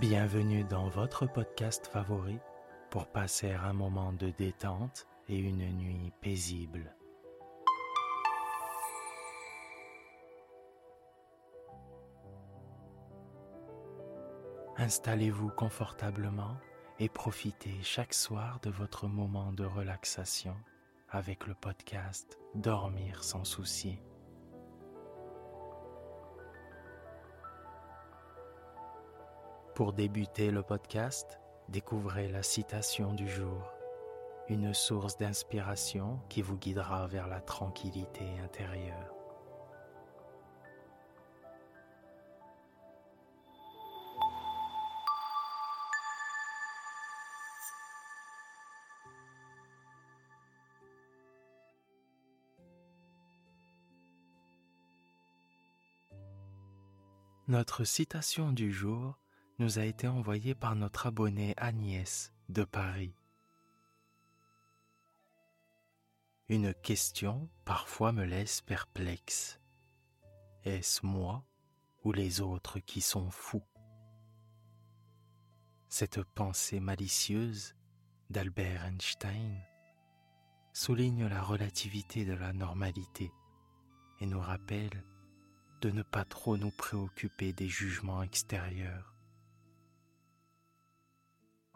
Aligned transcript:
Bienvenue 0.00 0.62
dans 0.62 0.90
votre 0.90 1.24
podcast 1.24 1.86
favori 1.86 2.38
pour 2.90 3.06
passer 3.06 3.52
un 3.52 3.72
moment 3.72 4.12
de 4.12 4.28
détente 4.28 5.06
et 5.26 5.38
une 5.38 5.66
nuit 5.74 6.12
paisible. 6.20 6.94
Installez-vous 14.76 15.48
confortablement 15.48 16.58
et 16.98 17.08
profitez 17.08 17.78
chaque 17.82 18.12
soir 18.12 18.60
de 18.62 18.68
votre 18.68 19.06
moment 19.08 19.50
de 19.54 19.64
relaxation 19.64 20.56
avec 21.08 21.46
le 21.46 21.54
podcast 21.54 22.38
Dormir 22.54 23.24
sans 23.24 23.44
souci. 23.44 23.98
Pour 29.76 29.92
débuter 29.92 30.50
le 30.50 30.62
podcast, 30.62 31.38
découvrez 31.68 32.28
la 32.28 32.42
citation 32.42 33.12
du 33.12 33.28
jour, 33.28 33.74
une 34.48 34.72
source 34.72 35.18
d'inspiration 35.18 36.18
qui 36.30 36.40
vous 36.40 36.56
guidera 36.56 37.06
vers 37.06 37.28
la 37.28 37.42
tranquillité 37.42 38.24
intérieure. 38.42 39.12
Notre 57.46 57.84
citation 57.84 58.52
du 58.52 58.72
jour 58.72 59.18
nous 59.58 59.78
a 59.78 59.84
été 59.84 60.06
envoyée 60.06 60.54
par 60.54 60.76
notre 60.76 61.06
abonné 61.06 61.54
Agnès 61.56 62.32
de 62.50 62.64
Paris. 62.64 63.14
Une 66.48 66.74
question 66.74 67.48
parfois 67.64 68.12
me 68.12 68.24
laisse 68.24 68.60
perplexe. 68.60 69.58
Est-ce 70.64 71.04
moi 71.04 71.44
ou 72.04 72.12
les 72.12 72.40
autres 72.40 72.78
qui 72.80 73.00
sont 73.00 73.30
fous? 73.30 73.64
Cette 75.88 76.22
pensée 76.22 76.78
malicieuse 76.78 77.74
d'Albert 78.28 78.84
Einstein 78.84 79.58
souligne 80.74 81.26
la 81.26 81.42
relativité 81.42 82.26
de 82.26 82.34
la 82.34 82.52
normalité 82.52 83.32
et 84.20 84.26
nous 84.26 84.40
rappelle 84.40 85.02
de 85.80 85.90
ne 85.90 86.02
pas 86.02 86.26
trop 86.26 86.58
nous 86.58 86.70
préoccuper 86.70 87.54
des 87.54 87.68
jugements 87.68 88.22
extérieurs. 88.22 89.15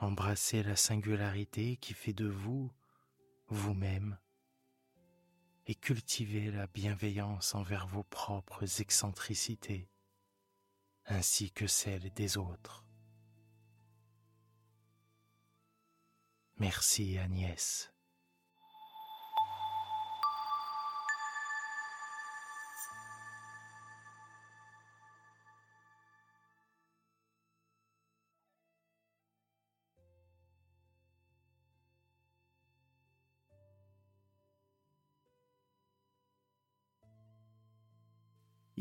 Embrassez 0.00 0.62
la 0.62 0.76
singularité 0.76 1.76
qui 1.76 1.92
fait 1.92 2.14
de 2.14 2.26
vous 2.26 2.72
vous-même 3.48 4.18
et 5.66 5.74
cultivez 5.74 6.50
la 6.50 6.66
bienveillance 6.66 7.54
envers 7.54 7.86
vos 7.86 8.02
propres 8.04 8.80
excentricités 8.80 9.90
ainsi 11.04 11.50
que 11.50 11.66
celles 11.66 12.10
des 12.14 12.38
autres. 12.38 12.86
Merci 16.58 17.18
Agnès. 17.18 17.92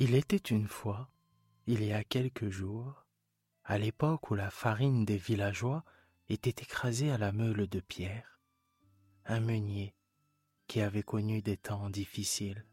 Il 0.02 0.16
était 0.16 0.38
une 0.38 0.70
fois, 0.70 1.12
il 1.68 1.84
y 1.84 1.92
a 1.92 2.06
quelques 2.06 2.48
jours, 2.48 3.06
à 3.66 3.78
l'époque 3.78 4.32
où 4.32 4.34
la 4.34 4.50
farine 4.50 5.04
des 5.04 5.18
villageois 5.18 5.84
était 6.30 6.64
écrasée 6.64 7.12
à 7.12 7.18
la 7.18 7.34
meule 7.34 7.68
de 7.68 7.82
pierre, 7.82 8.40
un 9.26 9.42
meunier 9.42 9.94
qui 10.68 10.80
avait 10.80 11.04
connu 11.04 11.42
des 11.42 11.58
temps 11.58 11.90
difficiles. 11.90 12.66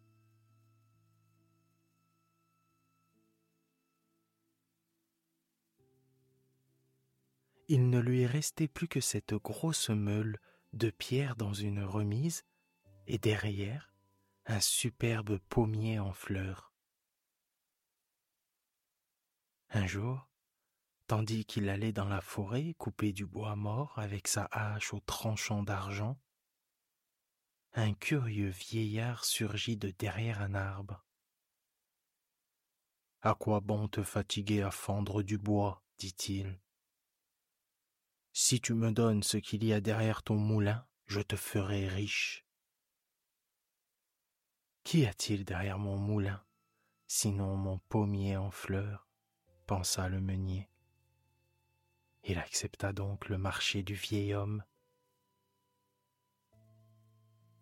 Il 7.66 7.90
ne 7.90 7.98
lui 7.98 8.24
restait 8.24 8.68
plus 8.68 8.86
que 8.86 9.00
cette 9.00 9.34
grosse 9.34 9.90
meule 9.90 10.38
de 10.74 10.90
pierre 10.90 11.34
dans 11.34 11.54
une 11.54 11.82
remise 11.82 12.44
et 13.08 13.18
derrière 13.18 13.92
un 14.46 14.60
superbe 14.60 15.38
pommier 15.48 15.98
en 15.98 16.12
fleurs. 16.12 16.72
Un 19.70 19.86
jour, 19.86 20.28
tandis 21.06 21.44
qu'il 21.44 21.68
allait 21.68 21.92
dans 21.92 22.08
la 22.08 22.20
forêt 22.20 22.74
couper 22.74 23.12
du 23.12 23.26
bois 23.26 23.56
mort 23.56 23.98
avec 23.98 24.28
sa 24.28 24.48
hache 24.52 24.94
au 24.94 25.00
tranchant 25.00 25.62
d'argent, 25.62 26.18
un 27.72 27.92
curieux 27.92 28.48
vieillard 28.48 29.24
surgit 29.24 29.76
de 29.76 29.90
derrière 29.90 30.40
un 30.40 30.54
arbre. 30.54 31.04
À 33.22 33.34
quoi 33.34 33.60
bon 33.60 33.88
te 33.88 34.02
fatiguer 34.02 34.62
à 34.62 34.70
fendre 34.70 35.22
du 35.22 35.36
bois, 35.36 35.82
dit-il. 35.98 36.60
Si 38.32 38.60
tu 38.60 38.74
me 38.74 38.92
donnes 38.92 39.22
ce 39.22 39.36
qu'il 39.36 39.64
y 39.64 39.72
a 39.72 39.80
derrière 39.80 40.22
ton 40.22 40.36
moulin, 40.36 40.86
je 41.06 41.20
te 41.20 41.36
ferai 41.36 41.88
riche. 41.88 42.46
Qu'y 44.84 45.06
a-t-il 45.06 45.44
derrière 45.44 45.78
mon 45.78 45.96
moulin, 45.96 46.44
sinon 47.06 47.56
mon 47.56 47.78
pommier 47.78 48.36
en 48.36 48.50
fleurs? 48.50 49.05
Pensa 49.66 50.08
le 50.08 50.20
meunier. 50.20 50.68
Il 52.22 52.38
accepta 52.38 52.92
donc 52.92 53.28
le 53.28 53.38
marché 53.38 53.82
du 53.82 53.94
vieil 53.94 54.34
homme. 54.34 54.64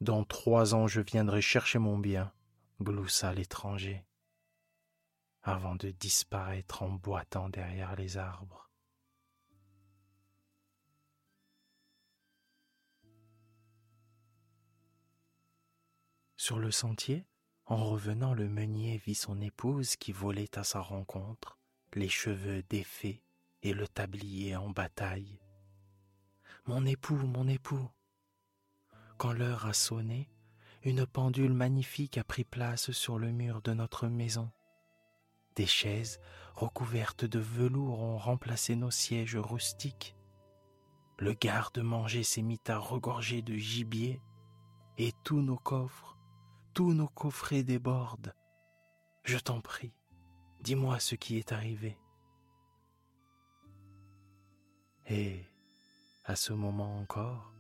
Dans 0.00 0.24
trois 0.24 0.74
ans 0.74 0.86
je 0.86 1.00
viendrai 1.00 1.40
chercher 1.40 1.78
mon 1.78 1.98
bien, 1.98 2.32
gloussa 2.80 3.32
l'étranger, 3.32 4.04
avant 5.42 5.76
de 5.76 5.90
disparaître 5.90 6.82
en 6.82 6.90
boitant 6.90 7.48
derrière 7.48 7.96
les 7.96 8.18
arbres. 8.18 8.70
Sur 16.36 16.58
le 16.58 16.70
sentier, 16.70 17.24
en 17.64 17.82
revenant, 17.82 18.34
le 18.34 18.50
meunier 18.50 18.98
vit 18.98 19.14
son 19.14 19.40
épouse 19.40 19.96
qui 19.96 20.12
volait 20.12 20.58
à 20.58 20.64
sa 20.64 20.80
rencontre 20.80 21.58
les 21.94 22.08
cheveux 22.08 22.62
défaits 22.68 23.20
et 23.62 23.72
le 23.72 23.86
tablier 23.86 24.56
en 24.56 24.70
bataille. 24.70 25.38
Mon 26.66 26.84
époux, 26.86 27.16
mon 27.16 27.46
époux. 27.46 27.88
Quand 29.16 29.32
l'heure 29.32 29.66
a 29.66 29.72
sonné, 29.72 30.28
une 30.82 31.06
pendule 31.06 31.52
magnifique 31.52 32.18
a 32.18 32.24
pris 32.24 32.44
place 32.44 32.90
sur 32.90 33.18
le 33.18 33.30
mur 33.30 33.62
de 33.62 33.72
notre 33.72 34.08
maison. 34.08 34.50
Des 35.56 35.66
chaises 35.66 36.20
recouvertes 36.54 37.24
de 37.24 37.38
velours 37.38 38.02
ont 38.02 38.18
remplacé 38.18 38.74
nos 38.74 38.90
sièges 38.90 39.36
rustiques. 39.36 40.16
Le 41.18 41.32
garde-manger 41.32 42.24
s'est 42.24 42.42
mis 42.42 42.60
à 42.66 42.76
regorger 42.76 43.40
de 43.40 43.54
gibier 43.54 44.20
et 44.98 45.12
tous 45.22 45.40
nos 45.40 45.56
coffres, 45.56 46.18
tous 46.74 46.92
nos 46.92 47.08
coffrets 47.08 47.62
débordent. 47.62 48.34
Je 49.22 49.38
t'en 49.38 49.60
prie, 49.60 49.94
Dis-moi 50.64 50.98
ce 50.98 51.14
qui 51.14 51.36
est 51.36 51.52
arrivé. 51.52 51.98
Et, 55.06 55.44
à 56.24 56.36
ce 56.36 56.54
moment 56.54 56.96
encore, 56.96 57.52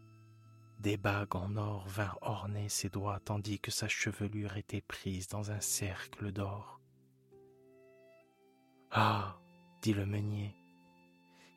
des 0.80 0.96
bagues 0.96 1.36
en 1.36 1.54
or 1.58 1.86
vinrent 1.86 2.18
orner 2.22 2.70
ses 2.70 2.88
doigts 2.88 3.20
tandis 3.20 3.60
que 3.60 3.70
sa 3.70 3.88
chevelure 3.88 4.56
était 4.56 4.80
prise 4.80 5.28
dans 5.28 5.50
un 5.50 5.60
cercle 5.60 6.32
d'or. 6.32 6.80
Ah, 8.90 9.38
dit 9.82 9.92
le 9.92 10.06
meunier, 10.06 10.56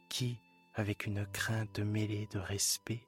qui, 0.09 0.41
avec 0.73 1.05
une 1.05 1.25
crainte 1.27 1.79
mêlée 1.79 2.27
de 2.27 2.39
respect, 2.39 3.07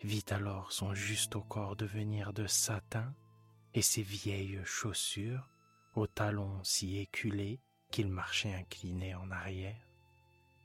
vit 0.00 0.26
alors 0.30 0.70
son 0.70 0.94
juste 0.94 1.34
au 1.34 1.42
corps 1.42 1.74
devenir 1.74 2.32
de 2.32 2.46
satin 2.46 3.12
et 3.74 3.82
ses 3.82 4.02
vieilles 4.02 4.60
chaussures 4.64 5.50
aux 5.94 6.06
talons 6.06 6.62
si 6.62 6.98
éculés 6.98 7.60
qu'il 7.90 8.08
marchait 8.08 8.54
incliné 8.54 9.14
en 9.14 9.30
arrière, 9.30 9.88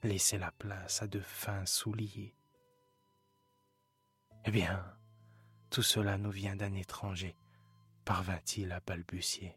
laissait 0.03 0.37
la 0.37 0.51
place 0.51 1.01
à 1.01 1.07
de 1.07 1.19
fins 1.19 1.65
souliers. 1.65 2.35
Eh 4.45 4.51
bien, 4.51 4.83
tout 5.69 5.83
cela 5.83 6.17
nous 6.17 6.31
vient 6.31 6.55
d'un 6.55 6.73
étranger, 6.73 7.35
parvint-il 8.05 8.71
à 8.71 8.79
balbutier. 8.79 9.55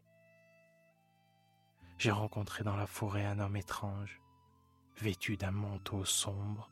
J'ai 1.97 2.11
rencontré 2.11 2.63
dans 2.63 2.75
la 2.75 2.87
forêt 2.87 3.25
un 3.25 3.39
homme 3.39 3.55
étrange. 3.55 4.19
vêtu 4.95 5.37
d'un 5.37 5.51
manteau 5.51 6.05
sombre, 6.05 6.69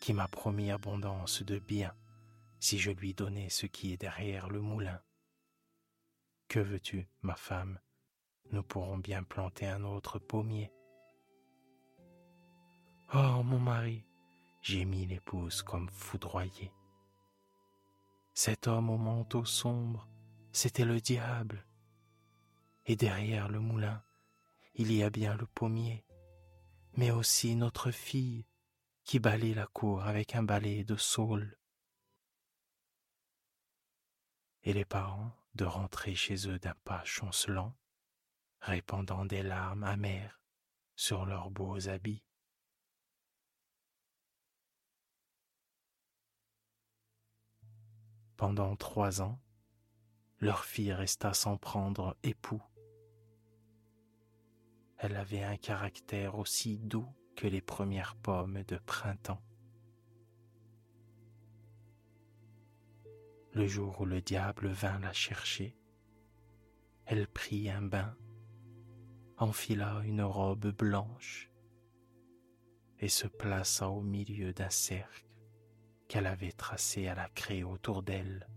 qui 0.00 0.12
m'a 0.12 0.28
promis 0.28 0.70
abondance 0.70 1.42
de 1.42 1.58
biens 1.58 1.96
si 2.60 2.78
je 2.78 2.92
lui 2.92 3.14
donnais 3.14 3.48
ce 3.48 3.66
qui 3.66 3.92
est 3.92 3.96
derrière 3.96 4.48
le 4.48 4.60
moulin. 4.60 5.00
Que 6.48 6.60
veux-tu, 6.60 7.08
ma 7.22 7.34
femme? 7.34 7.80
Nous 8.50 8.62
pourrons 8.62 8.98
bien 8.98 9.22
planter 9.22 9.66
un 9.66 9.84
autre 9.84 10.18
pommier. 10.18 10.72
Oh, 13.14 13.42
mon 13.42 13.58
mari, 13.58 14.04
gémit 14.62 15.06
l'épouse 15.06 15.62
comme 15.62 15.88
foudroyée. 15.90 16.72
Cet 18.34 18.66
homme 18.66 18.90
au 18.90 18.98
manteau 18.98 19.44
sombre, 19.44 20.08
c'était 20.52 20.84
le 20.84 21.00
diable. 21.00 21.66
Et 22.84 22.96
derrière 22.96 23.48
le 23.48 23.60
moulin, 23.60 24.02
il 24.74 24.92
y 24.92 25.02
a 25.02 25.10
bien 25.10 25.36
le 25.36 25.46
pommier, 25.46 26.04
mais 26.96 27.10
aussi 27.10 27.56
notre 27.56 27.90
fille 27.90 28.46
qui 29.04 29.20
balaye 29.20 29.54
la 29.54 29.66
cour 29.66 30.02
avec 30.02 30.34
un 30.34 30.42
balai 30.42 30.84
de 30.84 30.96
saule. 30.96 31.56
Et 34.64 34.72
les 34.72 34.84
parents 34.84 35.32
de 35.54 35.64
rentrer 35.64 36.14
chez 36.14 36.48
eux 36.48 36.58
d'un 36.58 36.74
pas 36.84 37.04
chancelant, 37.04 37.74
répandant 38.60 39.24
des 39.24 39.42
larmes 39.42 39.84
amères 39.84 40.40
sur 40.96 41.26
leurs 41.26 41.50
beaux 41.50 41.88
habits. 41.88 42.24
Pendant 48.36 48.76
trois 48.76 49.22
ans, 49.22 49.40
leur 50.40 50.64
fille 50.64 50.92
resta 50.92 51.32
sans 51.32 51.56
prendre 51.56 52.16
époux. 52.22 52.62
Elle 54.98 55.16
avait 55.16 55.42
un 55.42 55.56
caractère 55.56 56.38
aussi 56.38 56.78
doux 56.78 57.08
que 57.34 57.46
les 57.46 57.60
premières 57.60 58.16
pommes 58.16 58.62
de 58.64 58.76
printemps. 58.76 59.42
Le 63.52 63.66
jour 63.66 64.00
où 64.00 64.04
le 64.04 64.20
diable 64.20 64.68
vint 64.68 64.98
la 64.98 65.14
chercher, 65.14 65.78
elle 67.06 67.26
prit 67.26 67.70
un 67.70 67.82
bain, 67.82 68.16
enfila 69.38 70.00
une 70.04 70.22
robe 70.22 70.68
blanche 70.68 71.50
et 73.00 73.08
se 73.08 73.26
plaça 73.26 73.90
au 73.90 74.00
milieu 74.00 74.54
d'un 74.54 74.70
cercle 74.70 75.26
qu'elle 76.08 76.26
avait 76.26 76.52
tracé 76.52 77.06
à 77.08 77.14
la 77.14 77.28
craie 77.28 77.62
autour 77.62 78.02
d'elle. 78.02 78.48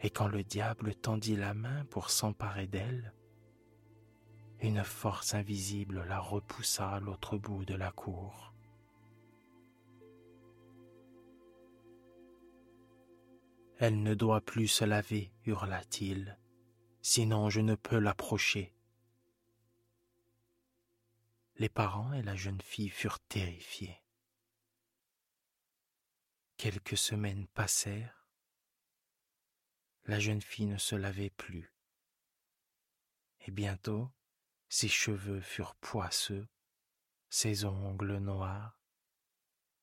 Et 0.00 0.10
quand 0.10 0.26
le 0.26 0.42
diable 0.42 0.94
tendit 0.94 1.36
la 1.36 1.54
main 1.54 1.84
pour 1.86 2.10
s'emparer 2.10 2.66
d'elle, 2.66 3.14
une 4.60 4.82
force 4.82 5.34
invisible 5.34 6.04
la 6.08 6.18
repoussa 6.18 6.90
à 6.90 7.00
l'autre 7.00 7.38
bout 7.38 7.64
de 7.64 7.74
la 7.74 7.92
cour. 7.92 8.55
Elle 13.78 14.02
ne 14.02 14.14
doit 14.14 14.40
plus 14.40 14.68
se 14.68 14.84
laver, 14.84 15.32
hurla-t-il, 15.44 16.38
sinon 17.02 17.50
je 17.50 17.60
ne 17.60 17.74
peux 17.74 17.98
l'approcher 17.98 18.76
les 21.58 21.68
parents 21.68 22.12
et 22.12 22.22
la 22.22 22.36
jeune 22.36 22.60
fille 22.60 22.90
furent 22.90 23.20
terrifiés. 23.20 24.02
Quelques 26.56 26.98
semaines 26.98 27.46
passèrent. 27.48 28.26
La 30.04 30.20
jeune 30.20 30.42
fille 30.42 30.66
ne 30.66 30.78
se 30.78 30.94
lavait 30.94 31.30
plus. 31.30 31.72
Et 33.46 33.50
bientôt, 33.50 34.10
ses 34.68 34.88
cheveux 34.88 35.40
furent 35.40 35.74
poisseux, 35.76 36.46
ses 37.28 37.64
ongles 37.64 38.18
noirs, 38.18 38.78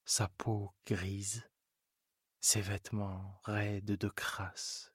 sa 0.06 0.28
peau 0.30 0.74
grise, 0.86 1.50
ses 2.46 2.60
vêtements 2.60 3.40
raides 3.46 3.96
de 3.96 4.10
crasse. 4.10 4.94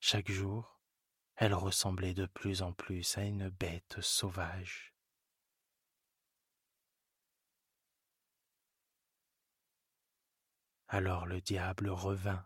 Chaque 0.00 0.32
jour, 0.32 0.82
elle 1.36 1.54
ressemblait 1.54 2.12
de 2.12 2.26
plus 2.26 2.62
en 2.62 2.72
plus 2.72 3.16
à 3.16 3.22
une 3.22 3.50
bête 3.50 4.00
sauvage. 4.00 4.96
Alors 10.88 11.26
le 11.26 11.40
diable 11.40 11.90
revint. 11.90 12.44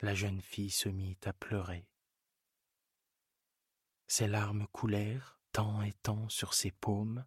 La 0.00 0.14
jeune 0.14 0.40
fille 0.40 0.70
se 0.70 0.88
mit 0.88 1.18
à 1.26 1.34
pleurer. 1.34 1.86
Ses 4.06 4.26
larmes 4.26 4.68
coulèrent 4.68 5.38
tant 5.52 5.82
et 5.82 5.92
tant 5.92 6.30
sur 6.30 6.54
ses 6.54 6.70
paumes 6.70 7.26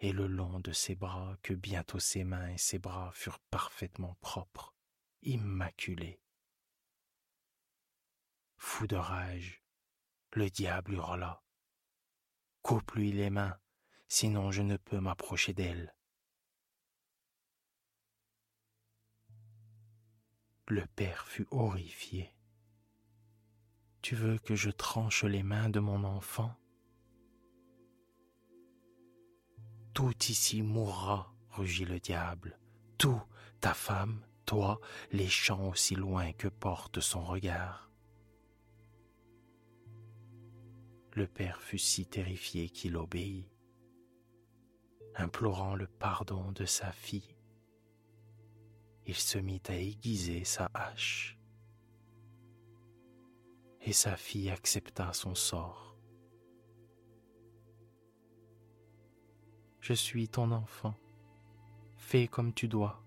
et 0.00 0.12
le 0.12 0.26
long 0.26 0.60
de 0.60 0.72
ses 0.72 0.94
bras 0.94 1.36
que 1.42 1.54
bientôt 1.54 1.98
ses 1.98 2.24
mains 2.24 2.50
et 2.50 2.58
ses 2.58 2.78
bras 2.78 3.10
furent 3.12 3.40
parfaitement 3.50 4.16
propres, 4.20 4.74
immaculés. 5.22 6.20
Fou 8.58 8.86
de 8.86 8.96
rage, 8.96 9.62
le 10.32 10.50
diable 10.50 10.94
hurla. 10.94 11.42
Coupe-lui 12.62 13.12
les 13.12 13.30
mains, 13.30 13.58
sinon 14.08 14.50
je 14.50 14.62
ne 14.62 14.76
peux 14.76 15.00
m'approcher 15.00 15.52
d'elle. 15.52 15.94
Le 20.68 20.84
père 20.86 21.28
fut 21.28 21.46
horrifié. 21.52 22.34
Tu 24.02 24.16
veux 24.16 24.38
que 24.38 24.56
je 24.56 24.70
tranche 24.70 25.24
les 25.24 25.42
mains 25.42 25.70
de 25.70 25.80
mon 25.80 26.04
enfant? 26.04 26.54
Tout 29.96 30.14
ici 30.28 30.60
mourra, 30.60 31.32
rugit 31.52 31.86
le 31.86 31.98
diable. 31.98 32.58
Tout, 32.98 33.22
ta 33.62 33.72
femme, 33.72 34.20
toi, 34.44 34.78
les 35.10 35.26
champs 35.26 35.70
aussi 35.70 35.94
loin 35.94 36.34
que 36.34 36.48
porte 36.48 37.00
son 37.00 37.24
regard. 37.24 37.90
Le 41.14 41.26
père 41.26 41.62
fut 41.62 41.78
si 41.78 42.04
terrifié 42.04 42.68
qu'il 42.68 42.98
obéit, 42.98 43.48
implorant 45.14 45.74
le 45.74 45.86
pardon 45.86 46.52
de 46.52 46.66
sa 46.66 46.92
fille. 46.92 47.34
Il 49.06 49.14
se 49.14 49.38
mit 49.38 49.62
à 49.66 49.76
aiguiser 49.76 50.44
sa 50.44 50.70
hache, 50.74 51.38
et 53.80 53.94
sa 53.94 54.14
fille 54.18 54.50
accepta 54.50 55.14
son 55.14 55.34
sort. 55.34 55.85
Je 59.88 59.92
suis 59.92 60.26
ton 60.26 60.50
enfant, 60.50 60.96
fais 61.96 62.26
comme 62.26 62.52
tu 62.52 62.66
dois. 62.66 63.00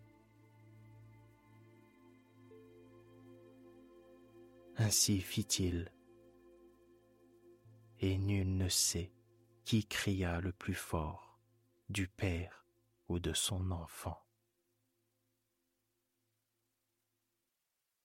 Ainsi 4.78 5.20
fit-il 5.20 5.92
et 8.00 8.18
nul 8.18 8.56
ne 8.56 8.70
sait 8.70 9.12
qui 9.66 9.86
cria 9.86 10.40
le 10.40 10.54
plus 10.54 10.74
fort, 10.74 11.38
du 11.90 12.08
père 12.08 12.66
ou 13.10 13.20
de 13.20 13.34
son 13.34 13.72
enfant. 13.72 14.18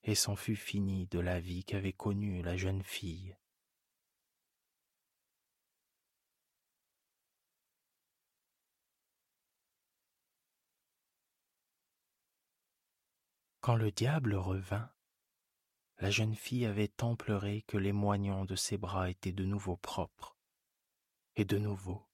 Et 0.02 0.16
c'en 0.16 0.34
fut 0.34 0.56
fini 0.56 1.06
de 1.06 1.20
la 1.20 1.38
vie 1.38 1.62
qu'avait 1.62 1.92
connue 1.92 2.42
la 2.42 2.56
jeune 2.56 2.82
fille. 2.82 3.36
Quand 13.64 13.76
le 13.76 13.90
diable 13.90 14.34
revint, 14.34 14.92
la 15.96 16.10
jeune 16.10 16.34
fille 16.34 16.66
avait 16.66 16.88
tant 16.88 17.16
pleuré 17.16 17.62
que 17.62 17.78
les 17.78 17.92
moignons 17.92 18.44
de 18.44 18.56
ses 18.56 18.76
bras 18.76 19.08
étaient 19.08 19.32
de 19.32 19.46
nouveau 19.46 19.78
propres. 19.78 20.36
Et 21.36 21.46
de 21.46 21.56
nouveau, 21.56 22.06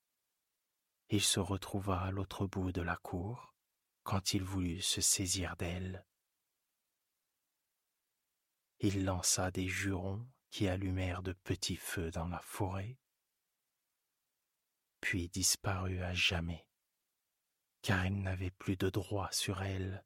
il 1.08 1.20
se 1.20 1.40
retrouva 1.40 2.02
à 2.02 2.12
l'autre 2.12 2.46
bout 2.46 2.70
de 2.70 2.82
la 2.82 2.96
cour 2.98 3.56
quand 4.04 4.32
il 4.32 4.44
voulut 4.44 4.80
se 4.80 5.00
saisir 5.00 5.56
d'elle. 5.56 6.06
Il 8.78 9.04
lança 9.04 9.50
des 9.50 9.66
jurons 9.66 10.24
qui 10.52 10.68
allumèrent 10.68 11.24
de 11.24 11.32
petits 11.32 11.74
feux 11.74 12.12
dans 12.12 12.28
la 12.28 12.42
forêt, 12.42 12.96
puis 15.00 15.28
disparut 15.28 16.00
à 16.00 16.14
jamais, 16.14 16.68
car 17.82 18.06
il 18.06 18.22
n'avait 18.22 18.52
plus 18.52 18.76
de 18.76 18.88
droit 18.88 19.32
sur 19.32 19.62
elle 19.62 20.04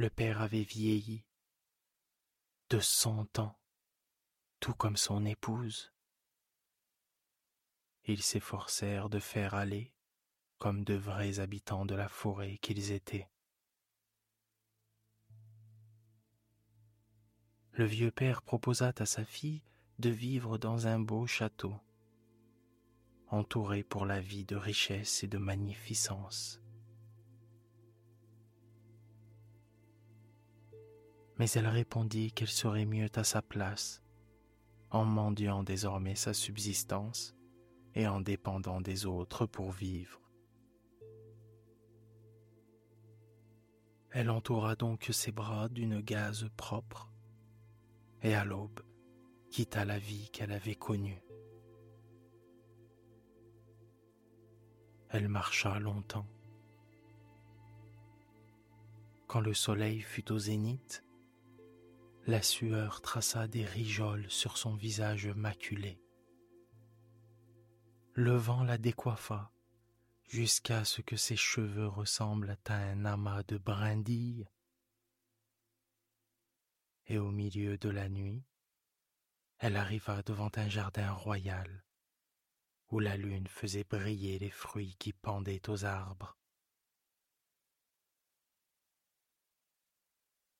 Le 0.00 0.08
père 0.08 0.40
avait 0.40 0.62
vieilli 0.62 1.26
de 2.70 2.80
cent 2.80 3.38
ans, 3.38 3.60
tout 4.58 4.72
comme 4.72 4.96
son 4.96 5.26
épouse. 5.26 5.92
Ils 8.06 8.22
s'efforcèrent 8.22 9.10
de 9.10 9.18
faire 9.18 9.52
aller, 9.52 9.92
comme 10.56 10.84
de 10.84 10.94
vrais 10.94 11.38
habitants 11.38 11.84
de 11.84 11.94
la 11.94 12.08
forêt 12.08 12.56
qu'ils 12.62 12.92
étaient. 12.92 13.28
Le 17.72 17.84
vieux 17.84 18.10
père 18.10 18.40
proposa 18.40 18.94
à 18.96 19.04
sa 19.04 19.26
fille 19.26 19.62
de 19.98 20.08
vivre 20.08 20.56
dans 20.56 20.86
un 20.86 20.98
beau 20.98 21.26
château, 21.26 21.78
entouré 23.26 23.82
pour 23.82 24.06
la 24.06 24.22
vie 24.22 24.46
de 24.46 24.56
richesse 24.56 25.22
et 25.24 25.28
de 25.28 25.36
magnificence. 25.36 26.58
Mais 31.40 31.48
elle 31.52 31.68
répondit 31.68 32.32
qu'elle 32.32 32.48
serait 32.48 32.84
mieux 32.84 33.08
à 33.14 33.24
sa 33.24 33.40
place, 33.40 34.02
en 34.90 35.06
mendiant 35.06 35.62
désormais 35.62 36.14
sa 36.14 36.34
subsistance 36.34 37.34
et 37.94 38.06
en 38.06 38.20
dépendant 38.20 38.82
des 38.82 39.06
autres 39.06 39.46
pour 39.46 39.70
vivre. 39.70 40.20
Elle 44.10 44.28
entoura 44.28 44.74
donc 44.74 45.08
ses 45.12 45.32
bras 45.32 45.70
d'une 45.70 46.02
gaze 46.02 46.46
propre 46.58 47.10
et 48.20 48.34
à 48.34 48.44
l'aube 48.44 48.80
quitta 49.50 49.86
la 49.86 49.98
vie 49.98 50.28
qu'elle 50.34 50.52
avait 50.52 50.74
connue. 50.74 51.22
Elle 55.08 55.28
marcha 55.28 55.78
longtemps. 55.78 56.26
Quand 59.26 59.40
le 59.40 59.54
soleil 59.54 60.02
fut 60.02 60.30
au 60.32 60.38
zénith, 60.38 61.02
la 62.26 62.42
sueur 62.42 63.00
traça 63.00 63.48
des 63.48 63.64
rigoles 63.64 64.30
sur 64.30 64.56
son 64.56 64.74
visage 64.74 65.28
maculé. 65.28 66.00
Le 68.12 68.36
vent 68.36 68.62
la 68.62 68.78
décoiffa 68.78 69.52
jusqu'à 70.28 70.84
ce 70.84 71.00
que 71.00 71.16
ses 71.16 71.36
cheveux 71.36 71.88
ressemblent 71.88 72.56
à 72.66 72.74
un 72.74 73.04
amas 73.04 73.42
de 73.44 73.58
brindilles. 73.58 74.46
Et 77.06 77.18
au 77.18 77.30
milieu 77.30 77.78
de 77.78 77.88
la 77.88 78.08
nuit, 78.08 78.44
elle 79.58 79.76
arriva 79.76 80.22
devant 80.22 80.50
un 80.54 80.68
jardin 80.68 81.10
royal 81.12 81.84
où 82.90 82.98
la 82.98 83.16
lune 83.16 83.46
faisait 83.46 83.84
briller 83.84 84.38
les 84.38 84.50
fruits 84.50 84.96
qui 84.98 85.12
pendaient 85.12 85.68
aux 85.68 85.84
arbres. 85.84 86.36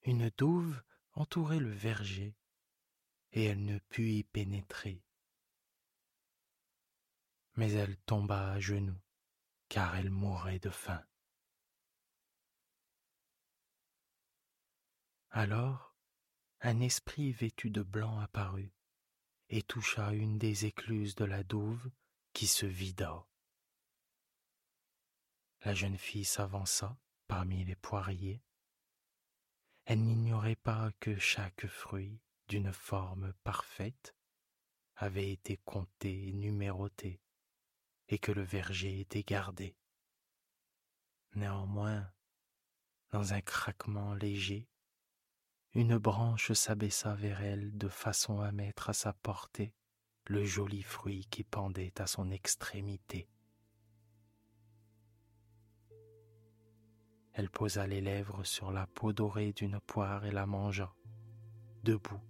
Une 0.03 0.31
douve 0.37 0.81
entourait 1.21 1.61
le 1.61 1.71
verger 1.71 2.35
et 3.33 3.45
elle 3.45 3.63
ne 3.63 3.79
put 3.79 4.11
y 4.11 4.25
pénétrer. 4.25 5.05
Mais 7.57 7.73
elle 7.73 7.99
tomba 7.99 8.53
à 8.53 8.59
genoux 8.59 8.99
car 9.69 9.97
elle 9.97 10.11
mourait 10.11 10.59
de 10.59 10.71
faim. 10.71 11.05
Alors, 15.31 15.95
un 16.63 16.81
esprit 16.81 17.33
vêtu 17.33 17.71
de 17.71 17.83
blanc 17.83 18.19
apparut 18.19 18.73
et 19.51 19.63
toucha 19.63 20.13
une 20.13 20.39
des 20.39 20.65
écluses 20.65 21.15
de 21.17 21.27
la 21.27 21.45
douve 21.45 21.91
qui 22.33 22.47
se 22.47 22.67
vida. 22.67 23.27
La 25.65 25.75
jeune 25.75 25.99
fille 25.99 26.25
s'avança 26.25 26.99
parmi 27.29 27.63
les 27.65 27.77
poiriers. 27.77 28.43
Elle 29.91 30.05
n'ignorait 30.05 30.55
pas 30.55 30.93
que 31.01 31.19
chaque 31.19 31.67
fruit, 31.67 32.21
d'une 32.47 32.73
forme 32.73 33.33
parfaite, 33.43 34.15
avait 34.95 35.33
été 35.33 35.57
compté 35.57 36.29
et 36.29 36.33
numéroté 36.33 37.21
et 38.07 38.21
que 38.21 38.31
le 38.31 38.43
verger 38.43 39.01
était 39.01 39.25
gardé. 39.25 39.75
Néanmoins, 41.35 42.09
dans 43.11 43.33
un 43.33 43.41
craquement 43.41 44.15
léger, 44.15 44.69
une 45.75 45.99
branche 45.99 46.53
s'abaissa 46.53 47.17
vers 47.17 47.43
elle 47.43 47.77
de 47.77 47.89
façon 47.89 48.39
à 48.39 48.53
mettre 48.53 48.91
à 48.91 48.93
sa 48.93 49.13
portée 49.13 49.75
le 50.27 50.45
joli 50.45 50.85
fruit 50.85 51.27
qui 51.33 51.43
pendait 51.43 52.01
à 52.01 52.07
son 52.07 52.31
extrémité. 52.31 53.29
Elle 57.33 57.51
posa 57.51 57.87
les 57.87 58.01
lèvres 58.01 58.45
sur 58.45 58.73
la 58.73 58.87
peau 58.87 59.13
dorée 59.13 59.53
d'une 59.53 59.81
poire 59.81 60.25
et 60.25 60.33
la 60.33 60.47
mangea, 60.47 60.95
debout, 61.85 62.21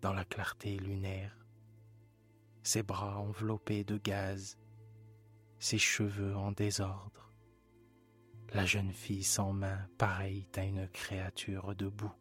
dans 0.00 0.12
la 0.12 0.24
clarté 0.24 0.78
lunaire, 0.78 1.36
ses 2.62 2.82
bras 2.82 3.18
enveloppés 3.18 3.84
de 3.84 3.96
gaz 3.98 4.56
ses 5.60 5.78
cheveux 5.78 6.34
en 6.34 6.52
désordre, 6.52 7.30
la 8.54 8.64
jeune 8.64 8.92
fille 8.92 9.22
sans 9.22 9.52
main 9.52 9.86
pareille 9.98 10.48
à 10.56 10.64
une 10.64 10.88
créature 10.88 11.76
debout. 11.76 12.12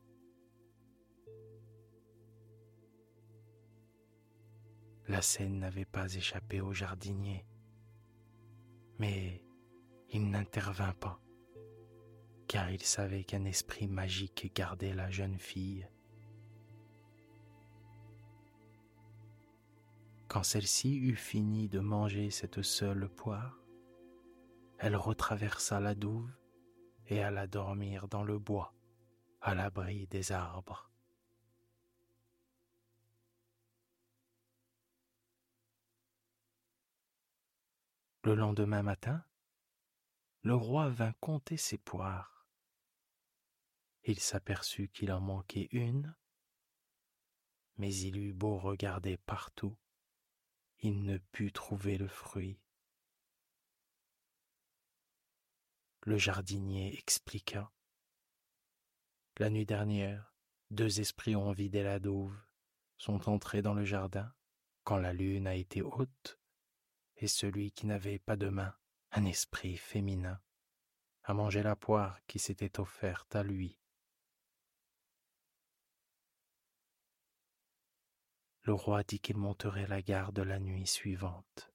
La 5.08 5.22
scène 5.22 5.60
n'avait 5.60 5.86
pas 5.86 6.14
échappé 6.14 6.60
au 6.60 6.74
jardinier, 6.74 7.46
mais 9.00 9.42
il 10.10 10.30
n'intervint 10.30 10.94
pas, 10.94 11.20
car 12.50 12.72
il 12.72 12.82
savait 12.82 13.24
qu'un 13.24 13.46
esprit 13.46 13.88
magique 13.88 14.52
gardait 14.56 14.96
la 14.96 15.12
jeune 15.12 15.38
fille 15.38 15.88
Quand 20.28 20.42
celle-ci 20.42 20.98
eut 20.98 21.16
fini 21.16 21.70
de 21.70 21.80
manger 21.80 22.32
cette 22.32 22.64
seule 22.64 23.08
poire, 23.08 23.64
elle 24.80 24.96
retraversa 24.96 25.80
la 25.80 25.94
douve 25.94 26.32
et 27.08 27.22
alla 27.22 27.46
dormir 27.46 28.08
dans 28.08 28.24
le 28.24 28.40
bois, 28.40 28.74
à 29.42 29.54
l'abri 29.54 30.08
des 30.08 30.32
arbres. 30.32 30.90
Le 38.24 38.34
lendemain 38.34 38.82
matin, 38.82 39.24
le 40.42 40.56
roi 40.56 40.90
vint 40.90 41.14
compter 41.20 41.58
ses 41.58 41.78
poires. 41.78 42.39
Il 44.10 44.20
s'aperçut 44.20 44.90
qu'il 44.90 45.12
en 45.12 45.22
manquait 45.22 45.68
une, 45.72 46.16
mais 47.78 47.94
il 47.94 48.18
eut 48.18 48.34
beau 48.34 48.58
regarder 48.58 49.18
partout, 49.18 49.78
il 50.80 51.04
ne 51.04 51.20
put 51.20 51.52
trouver 51.52 51.96
le 52.00 52.08
fruit. 52.08 52.60
Le 56.02 56.18
jardinier 56.18 56.98
expliqua. 56.98 57.72
La 59.38 59.52
nuit 59.52 59.68
dernière, 59.68 60.34
deux 60.72 61.02
esprits 61.02 61.36
ont 61.36 61.52
vidé 61.52 61.84
la 61.84 62.00
douve, 62.00 62.36
sont 62.98 63.30
entrés 63.30 63.62
dans 63.62 63.76
le 63.76 63.86
jardin 63.86 64.34
quand 64.86 64.98
la 64.98 65.14
lune 65.14 65.46
a 65.46 65.54
été 65.54 65.84
haute, 65.84 66.40
et 67.18 67.28
celui 67.28 67.72
qui 67.72 67.86
n'avait 67.86 68.18
pas 68.18 68.38
de 68.38 68.50
main, 68.50 68.76
un 69.12 69.26
esprit 69.26 69.78
féminin, 69.78 70.42
a 71.26 71.36
mangé 71.36 71.62
la 71.62 71.76
poire 71.76 72.20
qui 72.26 72.40
s'était 72.40 72.80
offerte 72.80 73.36
à 73.36 73.44
lui. 73.44 73.80
Le 78.70 78.76
roi 78.76 79.02
dit 79.02 79.20
qu'il 79.20 79.36
monterait 79.36 79.88
la 79.88 80.04
garde 80.04 80.38
la 80.38 80.60
nuit 80.60 80.86
suivante. 80.86 81.74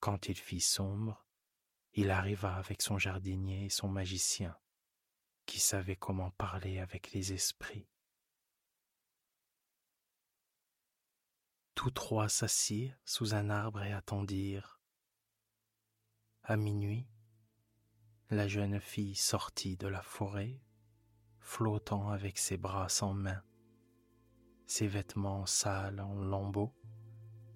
Quand 0.00 0.26
il 0.26 0.34
fit 0.34 0.60
sombre, 0.60 1.24
il 1.92 2.10
arriva 2.10 2.56
avec 2.56 2.82
son 2.82 2.98
jardinier 2.98 3.66
et 3.66 3.70
son 3.70 3.86
magicien, 3.86 4.58
qui 5.46 5.60
savaient 5.60 5.94
comment 5.94 6.32
parler 6.32 6.80
avec 6.80 7.12
les 7.12 7.34
esprits. 7.34 7.88
Tous 11.76 11.92
trois 11.92 12.28
s'assirent 12.28 12.98
sous 13.04 13.32
un 13.32 13.48
arbre 13.48 13.84
et 13.84 13.92
attendirent. 13.92 14.80
À 16.42 16.56
minuit, 16.56 17.06
la 18.28 18.48
jeune 18.48 18.80
fille 18.80 19.14
sortit 19.14 19.76
de 19.76 19.86
la 19.86 20.02
forêt, 20.02 20.60
flottant 21.38 22.08
avec 22.08 22.38
ses 22.38 22.56
bras 22.56 22.88
sans 22.88 23.14
main 23.14 23.40
ses 24.72 24.86
vêtements 24.86 25.44
sales 25.44 26.00
en 26.00 26.14
lambeaux, 26.14 26.72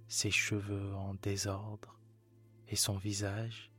ses 0.07 0.31
cheveux 0.31 0.95
en 0.95 1.15
désordre 1.15 1.99
et 2.69 2.77
son 2.77 2.99
visage 2.99 3.73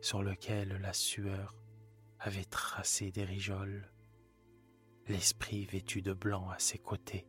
sur 0.00 0.20
lequel 0.20 0.70
la 0.82 0.92
sueur 0.92 1.54
avait 2.18 2.44
tracé 2.44 3.12
des 3.12 3.22
rigoles, 3.22 3.88
l'esprit 5.06 5.64
vêtu 5.64 6.02
de 6.02 6.12
blanc 6.12 6.50
à 6.50 6.58
ses 6.58 6.78
côtés. 6.78 7.28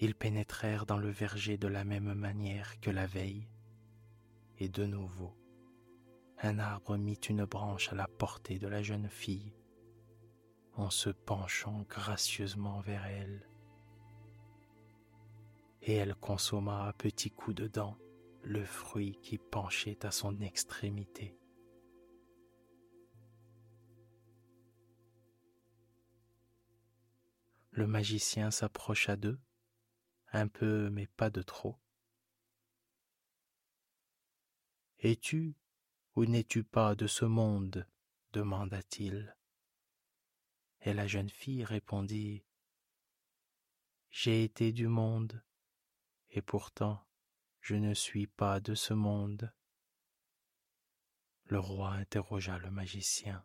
Ils 0.00 0.14
pénétrèrent 0.14 0.84
dans 0.84 0.98
le 0.98 1.08
verger 1.08 1.56
de 1.56 1.66
la 1.66 1.84
même 1.84 2.12
manière 2.12 2.78
que 2.80 2.90
la 2.90 3.06
veille, 3.06 3.48
et 4.58 4.68
de 4.68 4.84
nouveau, 4.84 5.34
un 6.42 6.58
arbre 6.58 6.98
mit 6.98 7.20
une 7.30 7.46
branche 7.46 7.90
à 7.90 7.94
la 7.94 8.06
portée 8.06 8.58
de 8.58 8.68
la 8.68 8.82
jeune 8.82 9.08
fille 9.08 9.54
en 10.78 10.90
se 10.90 11.10
penchant 11.10 11.84
gracieusement 11.88 12.80
vers 12.80 13.04
elle. 13.06 13.48
et 15.82 15.94
elle 15.94 16.14
consomma 16.14 16.86
à 16.86 16.92
petits 16.92 17.30
coups 17.30 17.56
de 17.56 17.66
dents 17.66 17.96
le 18.42 18.64
fruit 18.64 19.18
qui 19.22 19.38
penchait 19.38 20.04
à 20.04 20.10
son 20.10 20.40
extrémité. 20.40 21.38
Le 27.70 27.86
magicien 27.86 28.50
s'approcha 28.50 29.16
d'eux, 29.16 29.40
un 30.32 30.48
peu 30.48 30.90
mais 30.90 31.06
pas 31.06 31.30
de 31.30 31.42
trop. 31.42 31.78
Es-tu 34.98 35.54
ou 36.16 36.26
n'es-tu 36.26 36.64
pas 36.64 36.94
de 36.94 37.06
ce 37.06 37.24
monde? 37.24 37.86
demanda-t-il. 38.32 39.37
Et 40.82 40.92
la 40.92 41.06
jeune 41.06 41.30
fille 41.30 41.64
répondit 41.64 42.44
J'ai 44.10 44.44
été 44.44 44.72
du 44.72 44.86
monde, 44.88 45.42
et 46.30 46.42
pourtant 46.42 47.04
je 47.60 47.74
ne 47.74 47.92
suis 47.92 48.26
pas 48.26 48.60
de 48.60 48.74
ce 48.74 48.94
monde. 48.94 49.52
Le 51.44 51.58
roi 51.58 51.90
interrogea 51.90 52.58
le 52.58 52.70
magicien. 52.70 53.44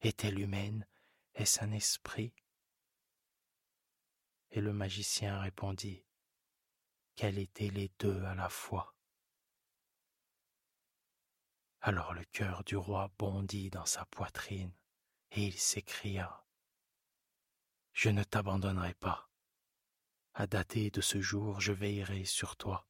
Est-elle 0.00 0.38
humaine? 0.38 0.86
Est-ce 1.34 1.62
un 1.62 1.72
esprit? 1.72 2.34
Et 4.50 4.60
le 4.60 4.72
magicien 4.72 5.40
répondit 5.40 6.04
qu'elle 7.14 7.38
était 7.38 7.70
les 7.70 7.90
deux 7.98 8.22
à 8.24 8.34
la 8.34 8.48
fois? 8.48 8.94
Alors 11.80 12.12
le 12.12 12.24
cœur 12.24 12.64
du 12.64 12.76
roi 12.76 13.10
bondit 13.18 13.70
dans 13.70 13.86
sa 13.86 14.04
poitrine 14.06 14.74
et 15.30 15.46
il 15.46 15.58
s'écria 15.58 16.44
Je 18.00 18.10
ne 18.10 18.22
t'abandonnerai 18.22 18.94
pas. 18.94 19.28
À 20.32 20.46
dater 20.46 20.92
de 20.92 21.00
ce 21.00 21.20
jour, 21.20 21.60
je 21.60 21.72
veillerai 21.72 22.24
sur 22.24 22.56
toi. 22.56 22.86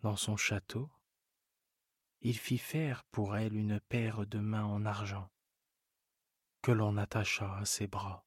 Dans 0.00 0.16
son 0.16 0.36
château, 0.36 0.90
il 2.20 2.36
fit 2.36 2.58
faire 2.58 3.02
pour 3.04 3.34
elle 3.34 3.56
une 3.56 3.80
paire 3.80 4.26
de 4.26 4.40
mains 4.40 4.66
en 4.66 4.84
argent 4.84 5.30
que 6.60 6.70
l'on 6.70 6.98
attacha 6.98 7.56
à 7.56 7.64
ses 7.64 7.86
bras. 7.86 8.26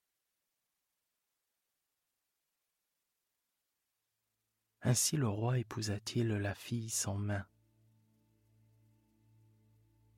Ainsi 4.82 5.16
le 5.16 5.28
roi 5.28 5.60
épousa-t-il 5.60 6.30
la 6.30 6.56
fille 6.56 6.90
sans 6.90 7.20
main. 7.20 7.46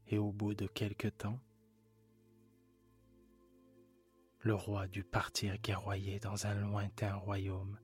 Et 0.09 0.17
au 0.17 0.31
bout 0.31 0.53
de 0.53 0.67
quelque 0.67 1.07
temps, 1.07 1.39
le 4.39 4.55
roi 4.55 4.87
dut 4.87 5.03
partir 5.03 5.57
guerroyer 5.57 6.19
dans 6.19 6.45
un 6.45 6.55
lointain 6.55 7.15
royaume, 7.15 7.77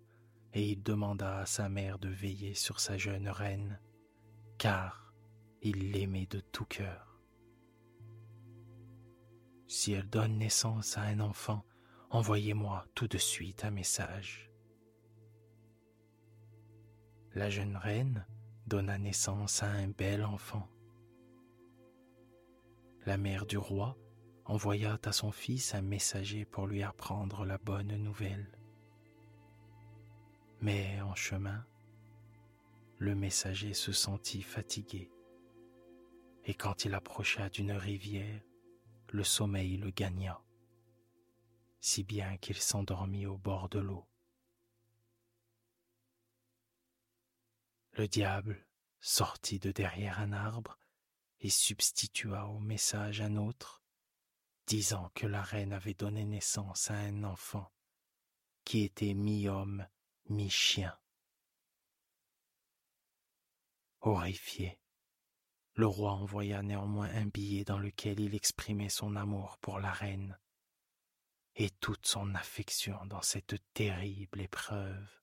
et 0.53 0.69
il 0.69 0.83
demanda 0.83 1.39
à 1.39 1.45
sa 1.45 1.67
mère 1.67 1.99
de 1.99 2.09
veiller 2.09 2.53
sur 2.53 2.79
sa 2.79 2.97
jeune 2.97 3.27
reine, 3.27 3.79
car 4.57 5.13
il 5.61 5.91
l'aimait 5.91 6.27
de 6.27 6.39
tout 6.39 6.65
cœur. 6.65 7.19
Si 9.67 9.93
elle 9.93 10.09
donne 10.09 10.37
naissance 10.37 10.97
à 10.97 11.01
un 11.01 11.19
enfant, 11.19 11.65
envoyez-moi 12.11 12.85
tout 12.93 13.07
de 13.07 13.17
suite 13.17 13.65
un 13.65 13.71
message. 13.71 14.51
La 17.33 17.49
jeune 17.49 17.75
reine 17.75 18.25
donna 18.67 18.97
naissance 18.97 19.63
à 19.63 19.71
un 19.71 19.87
bel 19.87 20.23
enfant. 20.23 20.69
La 23.05 23.17
mère 23.17 23.45
du 23.45 23.57
roi 23.57 23.97
envoya 24.45 24.97
à 25.03 25.11
son 25.11 25.31
fils 25.31 25.75
un 25.75 25.81
messager 25.81 26.45
pour 26.45 26.67
lui 26.67 26.83
apprendre 26.83 27.43
la 27.45 27.57
bonne 27.57 27.97
nouvelle. 27.97 28.49
Mais 30.61 31.01
en 31.01 31.13
chemin, 31.13 31.65
le 32.99 33.13
messager 33.13 33.73
se 33.73 33.91
sentit 33.91 34.41
fatigué, 34.41 35.11
et 36.45 36.53
quand 36.53 36.85
il 36.85 36.93
approcha 36.93 37.49
d'une 37.49 37.73
rivière, 37.73 38.41
le 39.09 39.25
sommeil 39.25 39.75
le 39.75 39.89
gagna, 39.91 40.41
si 41.81 42.03
bien 42.03 42.37
qu'il 42.37 42.57
s'endormit 42.57 43.25
au 43.25 43.37
bord 43.37 43.67
de 43.67 43.79
l'eau. 43.79 44.07
Le 47.91 48.07
diable 48.07 48.65
sortit 49.01 49.59
de 49.59 49.71
derrière 49.71 50.21
un 50.21 50.31
arbre 50.31 50.79
et 51.43 51.49
substitua 51.49 52.47
au 52.47 52.59
message 52.59 53.19
un 53.21 53.35
autre, 53.35 53.83
disant 54.65 55.11
que 55.13 55.27
la 55.27 55.41
reine 55.41 55.73
avait 55.73 55.93
donné 55.93 56.23
naissance 56.23 56.89
à 56.89 56.95
un 56.95 57.23
enfant 57.25 57.69
qui 58.63 58.83
était 58.83 59.13
mi-homme, 59.13 59.85
mi-chien. 60.29 60.97
Horrifié, 63.99 64.79
le 65.75 65.85
roi 65.85 66.13
envoya 66.13 66.61
néanmoins 66.61 67.09
un 67.13 67.25
billet 67.25 67.65
dans 67.65 67.79
lequel 67.79 68.21
il 68.21 68.35
exprimait 68.35 68.89
son 68.89 69.17
amour 69.17 69.57
pour 69.59 69.79
la 69.79 69.91
reine 69.91 70.39
et 71.55 71.69
toute 71.69 72.05
son 72.05 72.33
affection 72.35 73.05
dans 73.05 73.21
cette 73.21 73.55
terrible 73.73 74.39
épreuve. 74.39 75.22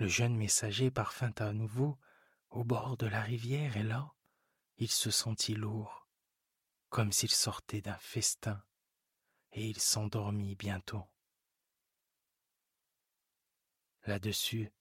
Le 0.00 0.08
jeune 0.08 0.34
messager 0.34 0.90
parvint 0.90 1.34
à 1.40 1.52
nouveau 1.52 1.98
au 2.48 2.64
bord 2.64 2.96
de 2.96 3.06
la 3.06 3.20
rivière 3.20 3.76
et 3.76 3.82
là, 3.82 4.14
il 4.78 4.90
se 4.90 5.10
sentit 5.10 5.54
lourd, 5.54 6.08
comme 6.88 7.12
s'il 7.12 7.30
sortait 7.30 7.82
d'un 7.82 7.98
festin, 7.98 8.64
et 9.52 9.68
il 9.68 9.78
s'endormit 9.78 10.56
bientôt. 10.56 11.04
Là-dessus, 14.06 14.72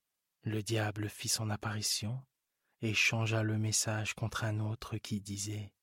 le 0.43 0.63
diable 0.63 1.09
fit 1.09 1.27
son 1.27 1.49
apparition 1.49 2.25
et 2.79 2.93
changea 2.93 3.43
le 3.43 3.57
message 3.57 4.13
contre 4.13 4.45
un 4.45 4.61
autre 4.61 4.95
qui 4.97 5.19
disait 5.19 5.73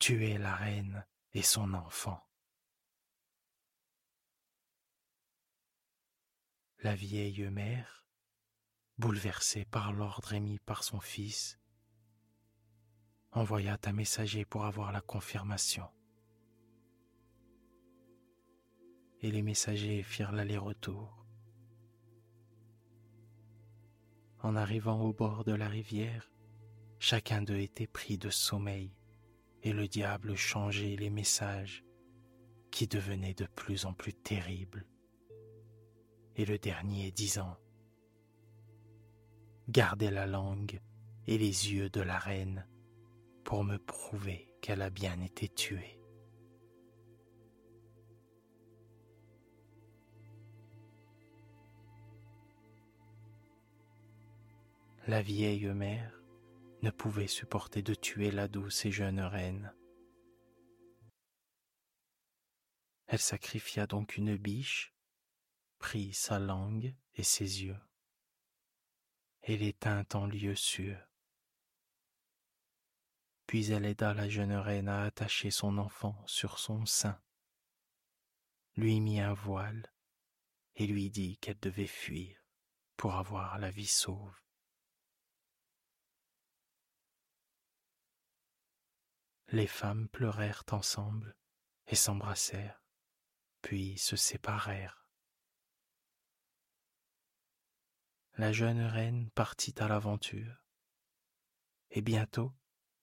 Tuez 0.00 0.38
la 0.38 0.56
reine 0.56 1.06
et 1.34 1.42
son 1.42 1.72
enfant. 1.72 2.20
La 6.84 6.96
vieille 6.96 7.48
mère, 7.48 8.04
bouleversée 8.98 9.64
par 9.64 9.92
l'ordre 9.92 10.32
émis 10.32 10.58
par 10.58 10.82
son 10.82 10.98
fils, 10.98 11.60
envoya 13.30 13.78
un 13.84 13.92
messager 13.92 14.44
pour 14.44 14.64
avoir 14.64 14.90
la 14.90 15.00
confirmation. 15.00 15.88
Et 19.20 19.30
les 19.30 19.42
messagers 19.42 20.02
firent 20.02 20.32
l'aller-retour. 20.32 21.24
En 24.40 24.56
arrivant 24.56 25.02
au 25.02 25.12
bord 25.12 25.44
de 25.44 25.52
la 25.52 25.68
rivière, 25.68 26.32
chacun 26.98 27.42
d'eux 27.42 27.60
était 27.60 27.86
pris 27.86 28.18
de 28.18 28.28
sommeil 28.28 28.92
et 29.62 29.72
le 29.72 29.86
diable 29.86 30.34
changeait 30.34 30.96
les 30.96 31.10
messages 31.10 31.84
qui 32.72 32.88
devenaient 32.88 33.34
de 33.34 33.46
plus 33.46 33.86
en 33.86 33.94
plus 33.94 34.14
terribles 34.14 34.84
et 36.36 36.44
le 36.44 36.58
dernier 36.58 37.10
disant 37.10 37.56
Gardez 39.68 40.10
la 40.10 40.26
langue 40.26 40.80
et 41.26 41.38
les 41.38 41.72
yeux 41.72 41.88
de 41.88 42.00
la 42.00 42.18
reine 42.18 42.66
pour 43.44 43.64
me 43.64 43.78
prouver 43.78 44.52
qu'elle 44.60 44.82
a 44.82 44.90
bien 44.90 45.20
été 45.20 45.48
tuée. 45.48 45.98
La 55.08 55.20
vieille 55.20 55.66
mère 55.66 56.22
ne 56.82 56.90
pouvait 56.90 57.26
supporter 57.26 57.82
de 57.82 57.94
tuer 57.94 58.30
la 58.30 58.46
douce 58.46 58.84
et 58.84 58.92
jeune 58.92 59.20
reine. 59.20 59.74
Elle 63.08 63.18
sacrifia 63.18 63.86
donc 63.86 64.16
une 64.16 64.36
biche 64.36 64.91
prit 65.82 66.14
sa 66.14 66.38
langue 66.38 66.94
et 67.14 67.24
ses 67.24 67.64
yeux, 67.64 67.80
et 69.42 69.56
les 69.56 69.72
tint 69.72 70.06
en 70.14 70.26
lieu 70.26 70.54
sûr. 70.54 70.96
Puis 73.48 73.72
elle 73.72 73.84
aida 73.84 74.14
la 74.14 74.28
jeune 74.28 74.54
reine 74.54 74.88
à 74.88 75.02
attacher 75.02 75.50
son 75.50 75.78
enfant 75.78 76.16
sur 76.24 76.60
son 76.60 76.86
sein, 76.86 77.20
lui 78.76 79.00
mit 79.00 79.20
un 79.20 79.34
voile 79.34 79.92
et 80.76 80.86
lui 80.86 81.10
dit 81.10 81.36
qu'elle 81.38 81.58
devait 81.58 81.88
fuir 81.88 82.38
pour 82.96 83.16
avoir 83.16 83.58
la 83.58 83.70
vie 83.70 83.88
sauve. 83.88 84.40
Les 89.48 89.66
femmes 89.66 90.08
pleurèrent 90.08 90.64
ensemble 90.70 91.36
et 91.88 91.96
s'embrassèrent, 91.96 92.84
puis 93.62 93.98
se 93.98 94.14
séparèrent. 94.14 95.01
La 98.38 98.50
jeune 98.50 98.80
reine 98.80 99.30
partit 99.30 99.74
à 99.78 99.88
l'aventure, 99.88 100.64
et 101.90 102.00
bientôt 102.00 102.52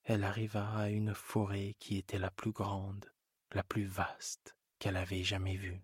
elle 0.04 0.24
arriva 0.24 0.76
à 0.76 0.90
une 0.90 1.14
forêt 1.14 1.76
qui 1.80 1.98
était 1.98 2.18
la 2.18 2.32
plus 2.32 2.52
grande, 2.52 3.14
la 3.52 3.64
plus 3.64 3.86
vaste 3.86 4.56
qu'elle 4.80 4.98
avait 4.98 5.24
jamais 5.24 5.56
vue. 5.56 5.84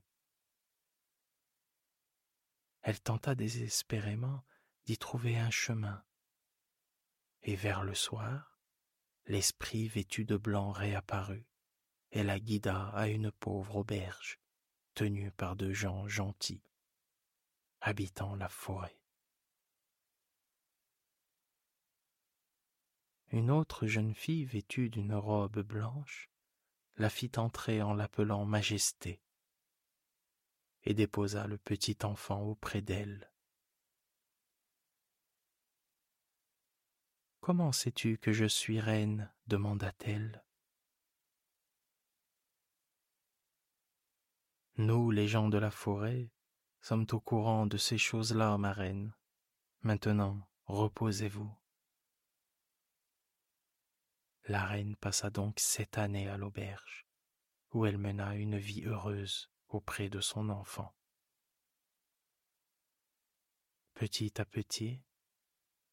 Elle 2.82 3.00
tenta 3.00 3.36
désespérément 3.36 4.44
d'y 4.86 4.98
trouver 4.98 5.38
un 5.38 5.52
chemin, 5.52 6.04
et 7.44 7.56
vers 7.56 7.84
le 7.84 7.94
soir, 7.94 8.60
l'esprit 9.28 9.88
vêtu 9.88 10.26
de 10.26 10.38
blanc 10.38 10.72
réapparut 10.72 11.48
et 12.12 12.24
la 12.24 12.40
guida 12.40 12.90
à 12.90 13.10
une 13.10 13.32
pauvre 13.32 13.76
auberge 13.76 14.40
tenue 14.96 15.30
par 15.32 15.56
deux 15.56 15.74
gens 15.74 16.08
gentils, 16.08 16.64
habitant 17.82 18.36
la 18.36 18.50
forêt. 18.50 19.05
Une 23.36 23.52
autre 23.52 23.86
jeune 23.86 24.14
fille 24.14 24.46
vêtue 24.46 24.88
d'une 24.88 25.14
robe 25.14 25.60
blanche 25.60 26.30
la 26.96 27.10
fit 27.10 27.32
entrer 27.36 27.82
en 27.82 27.94
l'appelant 27.94 28.46
Majesté 28.46 29.22
et 30.84 30.94
déposa 30.94 31.46
le 31.46 31.58
petit 31.58 31.98
enfant 32.04 32.44
auprès 32.44 32.82
d'elle. 32.82 33.30
Comment 37.42 37.74
sais-tu 37.74 38.18
que 38.18 38.32
je 38.32 38.46
suis 38.46 38.80
reine? 38.80 39.30
demanda-t-elle. 39.48 40.46
Nous, 44.78 45.12
les 45.12 45.28
gens 45.28 45.50
de 45.50 45.58
la 45.58 45.72
forêt, 45.72 46.32
sommes 46.80 47.08
au 47.12 47.20
courant 47.20 47.66
de 47.68 47.76
ces 47.76 47.98
choses-là, 47.98 48.58
ma 48.58 48.72
reine. 48.72 49.14
Maintenant, 49.82 50.48
reposez-vous. 50.68 51.54
La 54.48 54.64
reine 54.64 54.96
passa 54.96 55.32
donc 55.32 55.60
sept 55.60 55.98
années 55.98 56.30
à 56.30 56.38
l'auberge, 56.38 57.08
où 57.72 57.86
elle 57.88 57.98
mena 57.98 58.36
une 58.36 58.58
vie 58.58 58.84
heureuse 58.86 59.50
auprès 59.70 60.08
de 60.08 60.22
son 60.22 60.50
enfant. 60.50 60.96
Petit 63.96 64.40
à 64.40 64.46
petit, 64.46 65.02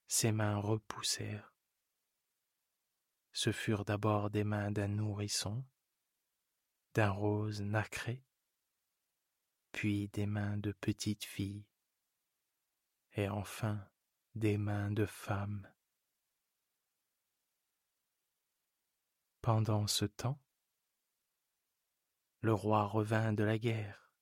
ses 0.07 0.33
mains 0.33 0.59
repoussèrent. 0.59 1.55
Ce 3.33 3.53
furent 3.53 3.87
d'abord 3.87 4.29
des 4.29 4.45
mains 4.45 4.71
d'un 4.71 4.89
nourrisson, 4.89 5.65
d'un 6.93 7.11
rose 7.11 7.63
nacré, 7.63 8.23
puis 9.73 10.09
des 10.09 10.27
mains 10.27 10.59
de 10.59 10.73
petite 10.73 11.25
fille, 11.25 11.65
et 13.15 13.31
enfin 13.31 13.89
des 14.35 14.59
mains 14.59 14.91
de 14.91 15.07
femme. 15.07 15.67
Pendant 19.43 19.89
ce 19.89 20.05
temps, 20.05 20.41
le 22.43 22.55
roi 22.55 22.87
revint 22.87 23.33
de 23.33 23.43
la 23.43 23.59
guerre. 23.59 24.13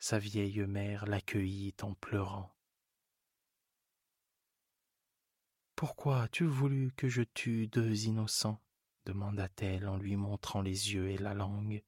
Sa 0.00 0.18
vieille 0.18 0.66
mère 0.66 1.06
l'accueillit 1.06 1.76
en 1.82 1.94
pleurant. 1.94 2.52
Pourquoi 5.76 6.22
as-tu 6.22 6.44
voulu 6.46 6.90
que 6.96 7.08
je 7.08 7.22
tue 7.22 7.68
deux 7.68 8.06
innocents? 8.06 8.60
demanda-t-elle 9.04 9.86
en 9.86 9.98
lui 9.98 10.16
montrant 10.16 10.60
les 10.60 10.92
yeux 10.92 11.10
et 11.10 11.18
la 11.18 11.34
langue. 11.34 11.84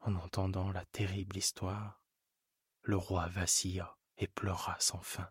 En 0.00 0.16
entendant 0.16 0.72
la 0.72 0.84
terrible 0.86 1.36
histoire, 1.36 2.04
le 2.82 2.96
roi 2.96 3.28
vacilla 3.28 3.96
et 4.16 4.26
pleura 4.26 4.76
sans 4.80 5.02
fin. 5.02 5.30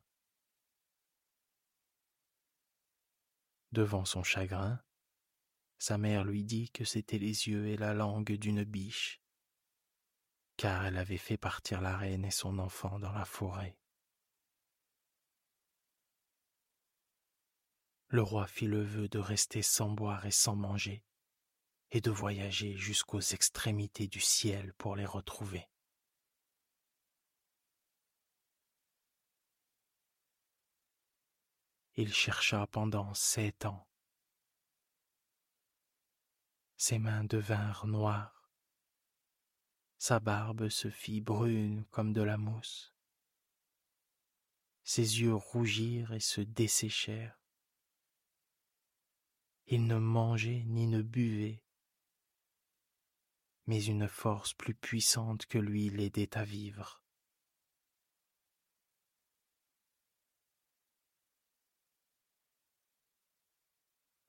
Devant 3.72 4.04
son 4.04 4.22
chagrin, 4.22 4.84
sa 5.78 5.98
mère 5.98 6.26
lui 6.26 6.44
dit 6.44 6.70
que 6.72 6.84
c'étaient 6.84 7.18
les 7.18 7.48
yeux 7.48 7.68
et 7.68 7.78
la 7.78 7.94
langue 7.94 8.34
d'une 8.34 8.64
biche, 8.66 9.22
car 10.58 10.86
elle 10.86 10.98
avait 10.98 11.18
fait 11.18 11.38
partir 11.38 11.80
la 11.80 11.98
reine 11.98 12.26
et 12.26 12.32
son 12.32 12.60
enfant 12.60 13.00
dans 13.00 13.14
la 13.14 13.26
forêt. 13.26 13.78
Le 18.10 18.22
roi 18.22 18.46
fit 18.46 18.68
le 18.68 18.84
vœu 18.84 19.08
de 19.08 19.20
rester 19.20 19.62
sans 19.62 19.90
boire 19.90 20.26
et 20.26 20.32
sans 20.32 20.58
manger, 20.58 21.06
et 21.92 22.02
de 22.02 22.12
voyager 22.12 22.76
jusqu'aux 22.76 23.22
extrémités 23.22 24.08
du 24.08 24.20
ciel 24.20 24.74
pour 24.74 24.98
les 24.98 25.06
retrouver. 25.06 25.71
Il 31.96 32.14
chercha 32.14 32.66
pendant 32.68 33.14
sept 33.14 33.66
ans. 33.66 33.86
Ses 36.78 37.00
mains 37.00 37.26
devinrent 37.26 37.86
noires, 37.86 38.50
sa 39.98 40.20
barbe 40.20 40.70
se 40.70 40.90
fit 40.90 41.22
brune 41.22 41.86
comme 41.92 42.14
de 42.14 42.22
la 42.22 42.38
mousse, 42.38 42.96
ses 44.84 45.22
yeux 45.22 45.36
rougirent 45.36 46.14
et 46.14 46.20
se 46.20 46.42
desséchèrent. 46.42 47.40
Il 49.68 49.86
ne 49.86 49.98
mangeait 49.98 50.64
ni 50.66 50.88
ne 50.88 51.02
buvait, 51.02 51.64
mais 53.68 53.84
une 53.84 54.08
force 54.08 54.54
plus 54.54 54.74
puissante 54.74 55.46
que 55.46 55.58
lui 55.58 55.90
l'aidait 55.90 56.38
à 56.38 56.44
vivre. 56.44 57.01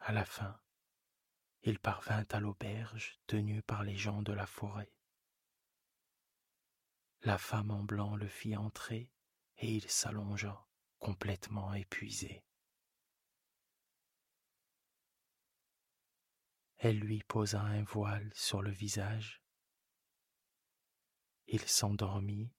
À 0.04 0.10
la 0.10 0.24
fin, 0.24 0.60
il 1.62 1.78
parvint 1.78 2.26
à 2.32 2.40
l'auberge 2.40 3.20
tenue 3.28 3.62
par 3.62 3.84
les 3.84 3.96
gens 3.96 4.20
de 4.20 4.32
la 4.32 4.46
forêt. 4.46 4.92
La 7.20 7.38
femme 7.38 7.70
en 7.70 7.84
blanc 7.84 8.16
le 8.16 8.26
fit 8.26 8.56
entrer 8.56 9.12
et 9.58 9.72
il 9.76 9.88
s'allongea, 9.88 10.66
complètement 10.98 11.72
épuisé. 11.72 12.44
Elle 16.78 16.98
lui 16.98 17.22
posa 17.22 17.60
un 17.60 17.84
voile 17.84 18.32
sur 18.34 18.60
le 18.60 18.72
visage. 18.72 19.40
Il 21.46 21.60
s'endormit 21.60 22.52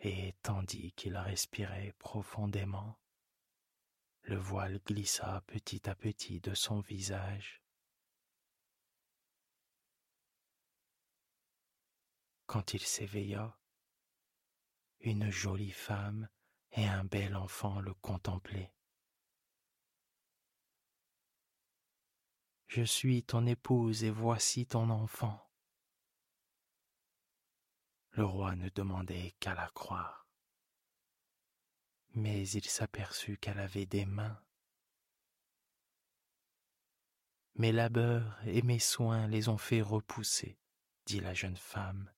et 0.00 0.34
tandis 0.42 0.92
qu'il 0.92 1.16
respirait 1.16 1.94
profondément, 1.98 3.00
le 4.22 4.36
voile 4.36 4.78
glissa 4.86 5.42
petit 5.46 5.88
à 5.88 5.94
petit 5.94 6.40
de 6.40 6.54
son 6.54 6.80
visage. 6.80 7.62
Quand 12.46 12.74
il 12.74 12.80
s'éveilla, 12.80 13.58
une 15.00 15.30
jolie 15.30 15.70
femme 15.70 16.28
et 16.72 16.86
un 16.86 17.04
bel 17.04 17.36
enfant 17.36 17.80
le 17.80 17.94
contemplaient. 17.94 18.72
Je 22.66 22.82
suis 22.82 23.24
ton 23.24 23.46
épouse 23.46 24.04
et 24.04 24.10
voici 24.10 24.66
ton 24.66 24.90
enfant. 24.90 25.50
Le 28.10 28.24
roi 28.24 28.54
ne 28.54 28.68
demandait 28.68 29.34
qu'à 29.40 29.54
la 29.54 29.68
croire. 29.70 30.29
Mais 32.14 32.48
il 32.48 32.64
s'aperçut 32.64 33.36
qu'elle 33.38 33.58
avait 33.58 33.86
des 33.86 34.04
mains. 34.04 34.40
Mes 37.54 37.72
labeurs 37.72 38.38
et 38.46 38.62
mes 38.62 38.78
soins 38.78 39.26
les 39.26 39.48
ont 39.48 39.58
fait 39.58 39.82
repousser, 39.82 40.58
dit 41.06 41.20
la 41.20 41.34
jeune 41.34 41.56
femme. 41.56 42.10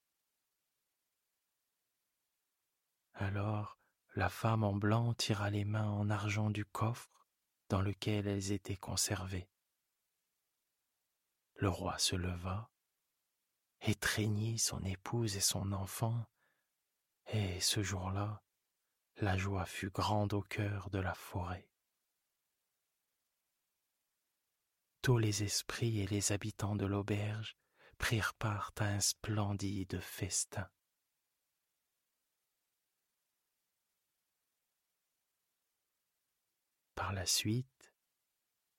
Alors 3.13 3.77
la 4.15 4.29
femme 4.29 4.63
en 4.63 4.73
blanc 4.73 5.13
tira 5.13 5.49
les 5.49 5.65
mains 5.65 5.89
en 5.89 6.09
argent 6.09 6.49
du 6.49 6.65
coffre 6.65 7.27
dans 7.69 7.81
lequel 7.81 8.27
elles 8.27 8.51
étaient 8.51 8.77
conservées. 8.77 9.49
Le 11.55 11.69
roi 11.69 11.97
se 11.97 12.15
leva, 12.15 12.71
étreignit 13.81 14.59
son 14.59 14.83
épouse 14.83 15.35
et 15.35 15.41
son 15.41 15.71
enfant, 15.71 16.25
et 17.27 17.59
ce 17.59 17.81
jour-là, 17.81 18.43
la 19.17 19.37
joie 19.37 19.65
fut 19.65 19.89
grande 19.89 20.33
au 20.33 20.41
cœur 20.41 20.89
de 20.89 20.99
la 20.99 21.13
forêt. 21.13 21.69
Tous 25.01 25.17
les 25.17 25.43
esprits 25.43 25.99
et 25.99 26.07
les 26.07 26.31
habitants 26.31 26.75
de 26.75 26.85
l'auberge 26.85 27.57
prirent 27.97 28.33
part 28.35 28.71
à 28.77 28.85
un 28.85 28.99
splendide 28.99 29.99
festin. 29.99 30.69
Par 36.95 37.11
la 37.11 37.25
suite, 37.25 37.93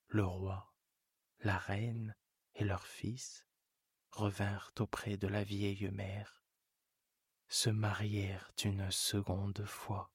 le 0.08 0.24
roi, 0.24 0.72
la 1.40 1.58
reine 1.58 2.16
et 2.54 2.64
leurs 2.64 2.86
fils 2.86 3.46
revinrent 4.10 4.72
auprès 4.78 5.16
de 5.16 5.26
la 5.26 5.44
vieille 5.44 5.90
mère, 5.90 6.42
se 7.48 7.68
marièrent 7.68 8.50
une 8.64 8.90
seconde 8.90 9.64
fois. 9.66 10.13